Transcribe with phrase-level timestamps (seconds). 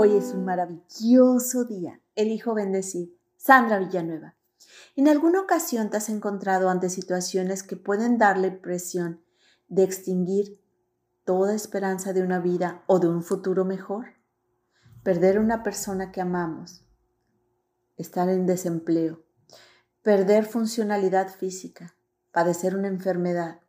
[0.00, 2.00] Hoy es un maravilloso día.
[2.14, 3.18] Elijo bendecir.
[3.36, 4.36] Sandra Villanueva.
[4.94, 9.20] ¿En alguna ocasión te has encontrado ante situaciones que pueden darle presión
[9.66, 10.62] de extinguir
[11.24, 14.14] toda esperanza de una vida o de un futuro mejor?
[15.02, 16.84] Perder una persona que amamos,
[17.96, 19.24] estar en desempleo,
[20.02, 21.96] perder funcionalidad física,
[22.30, 23.62] padecer una enfermedad,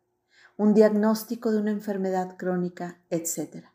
[0.57, 3.65] un diagnóstico de una enfermedad crónica, etc.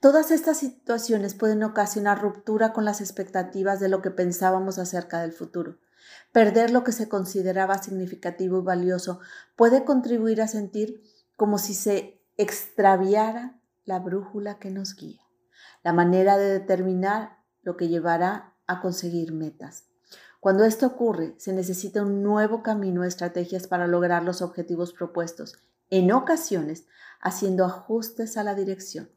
[0.00, 5.32] Todas estas situaciones pueden ocasionar ruptura con las expectativas de lo que pensábamos acerca del
[5.32, 5.78] futuro.
[6.32, 9.20] Perder lo que se consideraba significativo y valioso
[9.56, 11.02] puede contribuir a sentir
[11.36, 15.22] como si se extraviara la brújula que nos guía,
[15.82, 19.84] la manera de determinar lo que llevará a conseguir metas.
[20.40, 25.58] Cuando esto ocurre, se necesita un nuevo camino de estrategias para lograr los objetivos propuestos,
[25.90, 26.86] en ocasiones
[27.20, 29.10] haciendo ajustes a la dirección.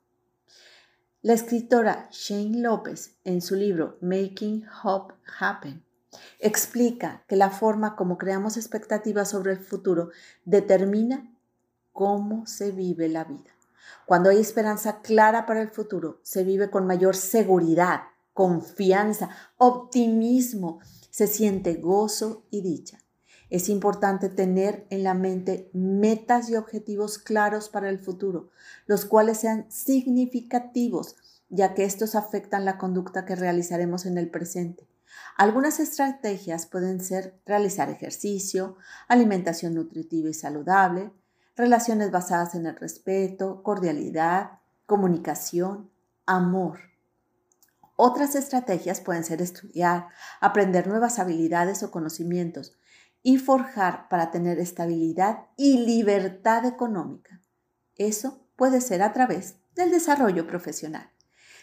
[1.21, 5.84] La escritora Shane López, en su libro Making Hope Happen,
[6.39, 10.11] explica que la forma como creamos expectativas sobre el futuro
[10.45, 11.29] determina
[11.91, 13.51] cómo se vive la vida.
[14.05, 21.27] Cuando hay esperanza clara para el futuro, se vive con mayor seguridad, confianza, optimismo, se
[21.27, 22.98] siente gozo y dicha.
[23.49, 28.51] Es importante tener en la mente metas y objetivos claros para el futuro,
[28.85, 31.15] los cuales sean significativos,
[31.49, 34.87] ya que estos afectan la conducta que realizaremos en el presente.
[35.35, 38.75] Algunas estrategias pueden ser realizar ejercicio,
[39.07, 41.11] alimentación nutritiva y saludable,
[41.55, 45.89] relaciones basadas en el respeto, cordialidad, comunicación,
[46.25, 46.79] amor.
[47.95, 50.07] Otras estrategias pueden ser estudiar,
[50.39, 52.79] aprender nuevas habilidades o conocimientos,
[53.21, 57.41] y forjar para tener estabilidad y libertad económica.
[57.95, 61.09] Eso puede ser a través del desarrollo profesional.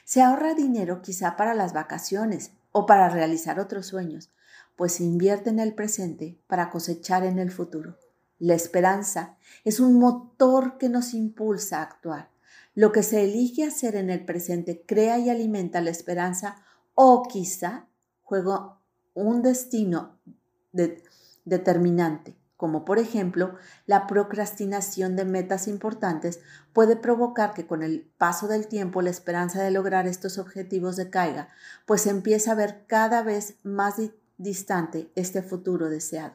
[0.04, 4.30] Se ahorra dinero quizá para las vacaciones o para realizar otros sueños,
[4.76, 7.98] pues se invierte en el presente para cosechar en el futuro.
[8.38, 12.30] La esperanza es un motor que nos impulsa a actuar.
[12.74, 16.56] Lo que se elige hacer en el presente crea y alimenta la esperanza
[16.94, 17.86] o quizá
[18.22, 18.78] juega
[19.14, 20.18] un destino
[20.72, 21.02] de,
[21.46, 23.54] determinante, como por ejemplo
[23.86, 26.40] la procrastinación de metas importantes,
[26.74, 31.48] puede provocar que con el paso del tiempo la esperanza de lograr estos objetivos decaiga,
[31.86, 33.94] pues empieza a ver cada vez más
[34.36, 36.34] distante este futuro deseado.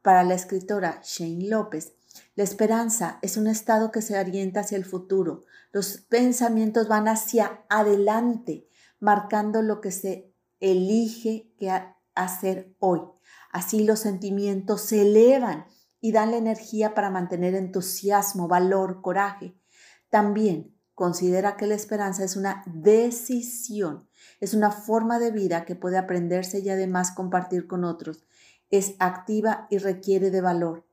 [0.00, 1.92] Para la escritora Shane López,
[2.34, 5.44] la esperanza es un estado que se orienta hacia el futuro.
[5.72, 8.66] Los pensamientos van hacia adelante,
[8.98, 11.70] marcando lo que se elige que
[12.14, 13.02] hacer hoy.
[13.50, 15.66] Así los sentimientos se elevan
[16.00, 19.54] y dan la energía para mantener entusiasmo, valor, coraje.
[20.08, 24.08] También considera que la esperanza es una decisión,
[24.38, 28.24] es una forma de vida que puede aprenderse y además compartir con otros.
[28.70, 30.86] Es activa y requiere de valor.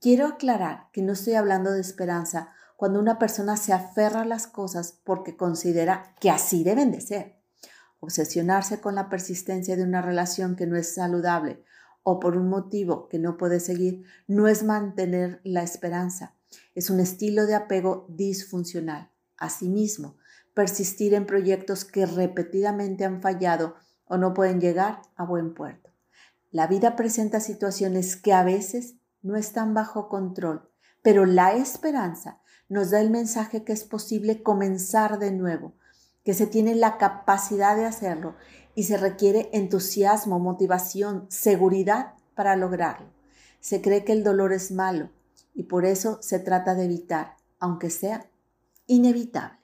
[0.00, 4.46] Quiero aclarar que no estoy hablando de esperanza cuando una persona se aferra a las
[4.46, 7.36] cosas porque considera que así deben de ser.
[8.00, 11.62] Obsesionarse con la persistencia de una relación que no es saludable
[12.02, 16.34] o por un motivo que no puede seguir no es mantener la esperanza.
[16.74, 19.10] Es un estilo de apego disfuncional.
[19.36, 20.16] Asimismo,
[20.54, 23.74] persistir en proyectos que repetidamente han fallado
[24.04, 25.90] o no pueden llegar a buen puerto.
[26.50, 30.68] La vida presenta situaciones que a veces no están bajo control,
[31.02, 35.74] pero la esperanza nos da el mensaje que es posible comenzar de nuevo,
[36.24, 38.34] que se tiene la capacidad de hacerlo
[38.74, 43.08] y se requiere entusiasmo, motivación, seguridad para lograrlo.
[43.60, 45.10] Se cree que el dolor es malo
[45.54, 48.30] y por eso se trata de evitar, aunque sea
[48.86, 49.58] inevitable.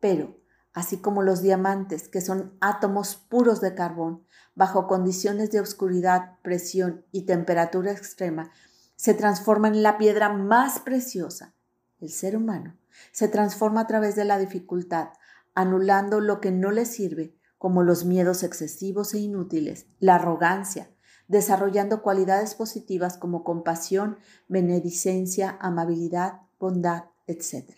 [0.00, 0.38] Pero,
[0.72, 4.24] así como los diamantes, que son átomos puros de carbón,
[4.54, 8.50] bajo condiciones de oscuridad, presión y temperatura extrema,
[8.96, 11.54] se transforman en la piedra más preciosa.
[11.98, 12.76] El ser humano
[13.10, 15.08] se transforma a través de la dificultad,
[15.54, 20.90] anulando lo que no le sirve, como los miedos excesivos e inútiles, la arrogancia,
[21.28, 24.18] desarrollando cualidades positivas como compasión,
[24.48, 27.70] benedicencia, amabilidad, bondad, etc.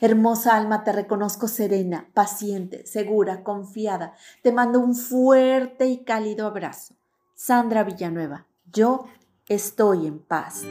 [0.00, 4.14] Hermosa alma, te reconozco serena, paciente, segura, confiada.
[4.42, 6.96] Te mando un fuerte y cálido abrazo.
[7.36, 9.04] Sandra Villanueva, yo
[9.46, 10.64] estoy en paz.